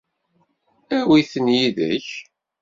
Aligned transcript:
Awi-ten 0.97 1.47
yid-k. 1.57 2.07